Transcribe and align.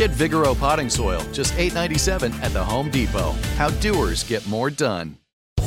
Get 0.00 0.12
Vigoro 0.12 0.58
potting 0.58 0.88
soil, 0.88 1.22
just 1.30 1.52
$8.97 1.58 2.32
at 2.42 2.54
the 2.54 2.64
Home 2.64 2.90
Depot. 2.90 3.32
How 3.58 3.68
doers 3.82 4.24
get 4.24 4.40
more 4.46 4.70
done. 4.70 5.18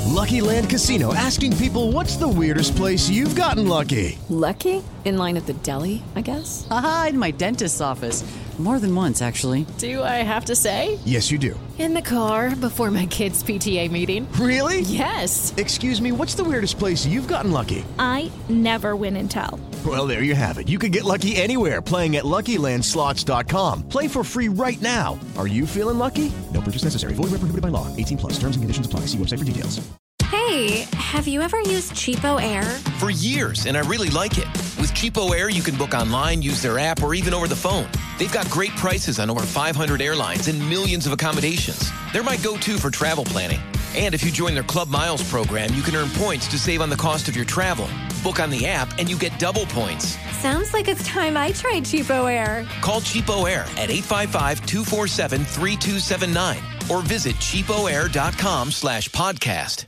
Lucky 0.06 0.42
Land 0.42 0.72
Casino 0.72 1.14
asking 1.14 1.55
people 1.58 1.91
what's 1.91 2.16
the 2.16 2.28
weirdest 2.28 2.76
place 2.76 3.08
you've 3.08 3.36
gotten 3.36 3.68
lucky? 3.68 4.18
Lucky? 4.30 4.84
In 5.05 5.20
line 5.20 5.38
at 5.38 5.46
the 5.46 5.54
deli, 5.62 6.02
I 6.16 6.22
guess? 6.22 6.66
Aha, 6.72 7.08
in 7.10 7.20
my 7.20 7.30
dentist's 7.30 7.80
office. 7.80 8.24
More 8.58 8.80
than 8.80 8.96
once, 8.96 9.22
actually. 9.22 9.68
Do 9.77 10.02
I 10.02 10.24
have 10.26 10.46
to 10.46 10.55
say? 10.55 10.98
Yes, 11.05 11.30
you 11.30 11.38
do. 11.38 11.60
In 11.77 11.94
the 11.94 12.02
car 12.02 12.55
before 12.55 12.90
my 12.90 13.05
kids' 13.05 13.44
PTA 13.44 13.91
meeting. 13.91 14.27
Really? 14.34 14.82
Yes. 14.82 15.54
Excuse 15.58 16.02
me, 16.02 16.12
what's 16.12 16.34
the 16.34 16.44
weirdest 16.44 16.80
place 16.80 17.05
you've 17.05 17.27
gotten 17.27 17.52
lucky? 17.52 17.86
I 18.00 18.32
never 18.50 18.96
win 18.96 19.16
and 19.18 19.30
tell. 19.30 19.60
Well, 19.86 20.08
there 20.08 20.22
you 20.23 20.36
have 20.36 20.60
it. 20.60 20.70
You 20.70 20.78
can 20.78 20.92
get 20.92 21.04
lucky 21.04 21.36
anywhere 21.36 21.82
playing 21.82 22.16
at 22.16 22.24
LuckyLandSlots.com. 22.24 23.90
Play 23.90 24.08
for 24.08 24.24
free 24.24 24.48
right 24.48 24.82
now. 24.82 25.20
Are 25.36 25.48
you 25.48 25.66
feeling 25.66 25.98
lucky? 25.98 26.32
No 26.54 26.62
purchase 26.62 26.84
necessary. 26.84 27.16
Void 27.16 27.32
where 27.32 27.40
prohibited 27.40 27.62
by 27.62 27.70
law. 27.70 27.94
18 27.98 28.18
plus. 28.18 28.34
Terms 28.34 28.55
and 28.55 28.64
conditions 28.64 28.86
apply. 28.86 29.02
See 29.08 29.18
website 29.18 29.40
for 29.40 29.46
details. 29.46 29.82
Hey, 30.30 30.88
have 30.94 31.27
you 31.27 31.41
ever 31.41 31.60
used 31.60 31.94
Cheapo 31.94 32.41
Air? 32.41 32.64
For 32.98 33.12
years, 33.12 33.66
and 33.66 33.77
I 33.77 33.82
really 33.82 34.10
like 34.10 34.38
it. 34.38 34.48
With 34.80 34.91
Cheapo 34.94 35.32
Air, 35.38 35.49
you 35.49 35.62
can 35.62 35.76
book 35.76 35.94
online, 35.94 36.41
use 36.41 36.62
their 36.62 36.79
app, 36.79 37.04
or 37.04 37.13
even 37.13 37.34
over 37.34 37.48
the 37.48 37.55
phone. 37.55 37.88
They've 38.18 38.32
got 38.32 38.50
great 38.50 38.72
prices 38.72 39.20
on 39.20 39.29
over 39.29 39.41
500 39.41 40.02
airlines 40.02 40.48
and 40.48 40.60
millions 40.70 41.05
of 41.05 41.13
accommodations. 41.13 41.91
They're 42.13 42.24
my 42.24 42.38
go-to 42.38 42.77
for 42.77 42.90
travel 42.90 43.26
planning. 43.26 43.60
And 43.96 44.16
if 44.16 44.24
you 44.24 44.32
join 44.32 44.54
their 44.54 44.63
Club 44.63 44.90
Miles 44.90 45.27
program, 45.30 45.74
you 45.74 45.82
can 45.82 45.96
earn 45.96 46.10
points 46.10 46.48
to 46.48 46.58
save 46.58 46.82
on 46.82 46.90
the 46.90 46.96
cost 46.96 47.27
of 47.27 47.36
your 47.36 47.46
travel. 47.46 47.88
Book 48.24 48.40
on 48.40 48.50
the 48.50 48.66
app 48.66 48.98
and 48.98 49.10
you 49.10 49.18
get 49.18 49.38
double 49.40 49.66
points. 49.68 50.18
Sounds 50.40 50.74
like 50.74 50.88
it's 50.88 51.05
time 51.08 51.38
I 51.38 51.52
tried 51.52 51.84
Cheapo 51.84 52.32
Air. 52.32 52.68
Call 52.82 53.02
Cheapo 53.02 53.50
Air 53.50 53.63
at 53.77 53.90
855-247-3279 53.90 56.90
or 56.90 57.02
visit 57.02 57.35
cheapoair.com 57.35 58.72
slash 58.72 59.10
podcast. 59.10 59.85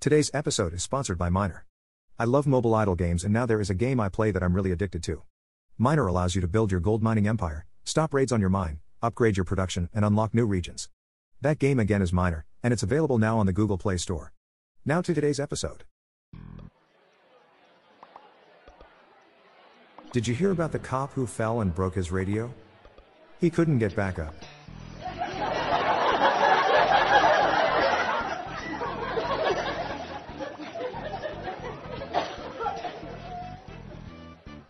Today's 0.00 0.30
episode 0.32 0.74
is 0.74 0.82
sponsored 0.82 1.18
by 1.18 1.28
Miner. 1.28 1.64
I 2.18 2.24
love 2.24 2.46
mobile 2.46 2.74
idle 2.74 2.94
games 2.96 3.24
and 3.24 3.32
now 3.32 3.46
there 3.46 3.60
is 3.60 3.70
a 3.70 3.74
game 3.74 4.00
I 4.00 4.08
play 4.08 4.30
that 4.30 4.42
I'm 4.42 4.54
really 4.54 4.72
addicted 4.72 5.02
to. 5.04 5.22
Miner 5.76 6.06
allows 6.06 6.34
you 6.34 6.40
to 6.40 6.48
build 6.48 6.72
your 6.72 6.80
gold 6.80 7.02
mining 7.02 7.28
empire, 7.28 7.66
stop 7.84 8.12
raids 8.12 8.32
on 8.32 8.40
your 8.40 8.50
mine, 8.50 8.80
upgrade 9.00 9.36
your 9.36 9.44
production, 9.44 9.88
and 9.94 10.04
unlock 10.04 10.34
new 10.34 10.46
regions. 10.46 10.88
That 11.40 11.60
game 11.60 11.78
again 11.78 12.02
is 12.02 12.12
Miner, 12.12 12.44
and 12.62 12.72
it's 12.72 12.82
available 12.82 13.18
now 13.18 13.38
on 13.38 13.46
the 13.46 13.52
Google 13.52 13.78
Play 13.78 13.96
Store. 13.96 14.32
Now 14.84 15.00
to 15.02 15.14
today's 15.14 15.40
episode. 15.40 15.84
Did 20.12 20.26
you 20.26 20.34
hear 20.34 20.50
about 20.50 20.72
the 20.72 20.78
cop 20.78 21.12
who 21.12 21.26
fell 21.26 21.60
and 21.60 21.74
broke 21.74 21.94
his 21.94 22.10
radio? 22.10 22.52
He 23.40 23.50
couldn't 23.50 23.78
get 23.78 23.94
back 23.94 24.18
up. 24.18 24.34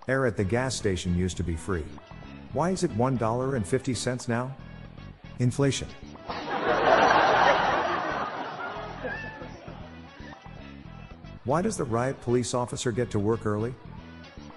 Air 0.08 0.26
at 0.26 0.36
the 0.36 0.44
gas 0.44 0.74
station 0.74 1.16
used 1.16 1.36
to 1.36 1.42
be 1.42 1.54
free. 1.54 1.84
Why 2.52 2.70
is 2.70 2.82
it 2.82 2.90
$1.50 2.96 4.28
now? 4.28 4.56
Inflation. 5.38 5.86
Why 11.48 11.62
does 11.62 11.78
the 11.78 11.84
riot 11.84 12.20
police 12.20 12.52
officer 12.52 12.92
get 12.92 13.10
to 13.12 13.18
work 13.18 13.46
early? 13.46 13.74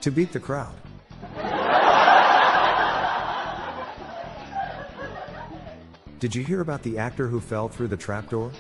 To 0.01 0.11
beat 0.11 0.33
the 0.33 0.41
crowd. 0.41 0.75
Did 6.19 6.35
you 6.35 6.43
hear 6.43 6.59
about 6.59 6.83
the 6.83 6.97
actor 6.97 7.29
who 7.29 7.39
fell 7.39 7.69
through 7.69 7.87
the 7.87 7.95
trapdoor? 7.95 8.51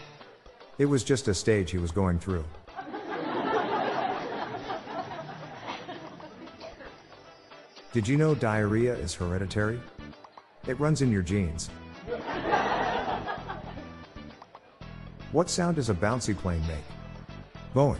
It 0.77 0.85
was 0.85 1.03
just 1.03 1.27
a 1.27 1.33
stage 1.33 1.71
he 1.71 1.77
was 1.77 1.91
going 1.91 2.19
through. 2.19 2.45
Did 7.91 8.07
you 8.07 8.15
know 8.15 8.33
diarrhea 8.33 8.95
is 8.95 9.13
hereditary? 9.13 9.81
It 10.67 10.79
runs 10.79 11.01
in 11.01 11.11
your 11.11 11.21
genes. 11.21 11.67
What 15.33 15.49
sound 15.49 15.75
does 15.75 15.89
a 15.89 15.93
bouncy 15.93 16.33
plane 16.33 16.65
make? 16.65 16.85
Boeing. 17.75 17.99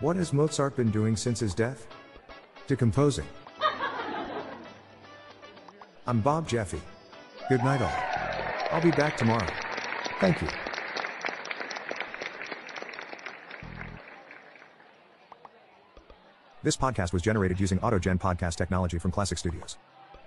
What 0.00 0.14
has 0.14 0.32
Mozart 0.32 0.76
been 0.76 0.92
doing 0.92 1.16
since 1.16 1.40
his 1.40 1.54
death? 1.54 1.88
Decomposing. 2.68 3.26
I'm 6.06 6.20
Bob 6.20 6.46
Jeffy. 6.46 6.80
Good 7.48 7.64
night, 7.64 7.82
all. 7.82 7.92
I'll 8.70 8.80
be 8.80 8.92
back 8.92 9.16
tomorrow. 9.16 9.46
Thank 10.20 10.40
you. 10.40 10.48
This 16.62 16.76
podcast 16.76 17.12
was 17.12 17.22
generated 17.22 17.58
using 17.58 17.80
AutoGen 17.80 18.20
podcast 18.20 18.54
technology 18.54 18.98
from 18.98 19.10
Classic 19.10 19.36
Studios. 19.36 19.78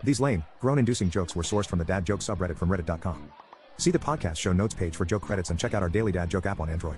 These 0.03 0.19
lame, 0.19 0.43
groan-inducing 0.59 1.09
jokes 1.11 1.33
were 1.33 1.43
sourced 1.43 1.67
from 1.67 1.79
the 1.79 1.85
Dad 1.85 2.03
Joke 2.03 2.19
subreddit 2.19 2.57
from 2.57 2.67
reddit.com. 2.67 3.31
See 3.77 3.91
the 3.91 3.99
podcast 3.99 4.35
show 4.35 4.51
notes 4.51 4.73
page 4.73 4.97
for 4.97 5.05
joke 5.05 5.21
credits 5.21 5.49
and 5.49 5.57
check 5.57 5.73
out 5.73 5.81
our 5.81 5.89
daily 5.89 6.11
Dad 6.11 6.29
Joke 6.29 6.45
app 6.45 6.59
on 6.59 6.69
Android. 6.69 6.97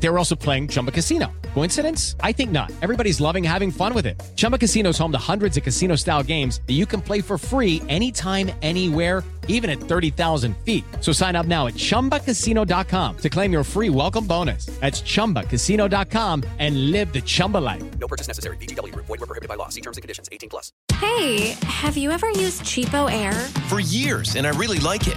They 0.00 0.08
were 0.08 0.18
also 0.18 0.36
playing 0.36 0.68
Chumba 0.68 0.92
Casino. 0.92 1.32
Coincidence? 1.54 2.14
I 2.20 2.32
think 2.32 2.52
not. 2.52 2.70
Everybody's 2.82 3.20
loving 3.20 3.42
having 3.42 3.70
fun 3.70 3.94
with 3.94 4.06
it. 4.06 4.20
Chumba 4.36 4.58
Casino 4.58 4.90
is 4.90 4.98
home 4.98 5.12
to 5.12 5.18
hundreds 5.18 5.56
of 5.56 5.64
casino 5.64 5.96
style 5.96 6.22
games 6.22 6.60
that 6.66 6.74
you 6.74 6.86
can 6.86 7.02
play 7.02 7.20
for 7.20 7.36
free 7.36 7.82
anytime, 7.88 8.50
anywhere, 8.62 9.24
even 9.48 9.68
at 9.70 9.80
30,000 9.80 10.56
feet. 10.58 10.84
So 11.00 11.10
sign 11.10 11.34
up 11.34 11.46
now 11.46 11.66
at 11.66 11.74
chumbacasino.com 11.74 13.16
to 13.16 13.28
claim 13.28 13.52
your 13.52 13.64
free 13.64 13.88
welcome 13.90 14.26
bonus. 14.26 14.66
That's 14.78 15.02
chumbacasino.com 15.02 16.44
and 16.58 16.92
live 16.92 17.12
the 17.12 17.22
Chumba 17.22 17.58
life. 17.58 17.82
No 17.98 18.06
purchase 18.06 18.28
necessary. 18.28 18.56
VGW 18.58 18.92
Group. 18.92 19.06
Void 19.06 19.20
were 19.20 19.26
prohibited 19.26 19.48
by 19.48 19.56
law. 19.56 19.68
See 19.68 19.80
terms 19.80 19.96
and 19.96 20.02
conditions. 20.02 20.28
18 20.30 20.48
plus. 20.48 20.70
Hey, 20.94 21.56
have 21.64 21.96
you 21.96 22.10
ever 22.10 22.28
used 22.30 22.62
Cheapo 22.62 23.10
Air? 23.10 23.32
For 23.68 23.80
years, 23.80 24.36
and 24.36 24.46
I 24.46 24.50
really 24.50 24.78
like 24.80 25.08
it. 25.08 25.16